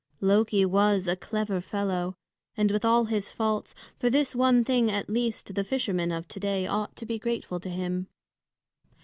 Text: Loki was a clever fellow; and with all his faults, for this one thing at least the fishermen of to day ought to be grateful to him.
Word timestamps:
Loki 0.19 0.65
was 0.65 1.07
a 1.07 1.15
clever 1.15 1.61
fellow; 1.61 2.17
and 2.57 2.71
with 2.71 2.83
all 2.83 3.05
his 3.05 3.29
faults, 3.31 3.75
for 3.99 4.09
this 4.09 4.35
one 4.35 4.63
thing 4.65 4.89
at 4.89 5.11
least 5.11 5.53
the 5.53 5.63
fishermen 5.63 6.11
of 6.11 6.27
to 6.29 6.39
day 6.39 6.65
ought 6.65 6.95
to 6.95 7.05
be 7.05 7.19
grateful 7.19 7.59
to 7.59 7.69
him. 7.69 8.07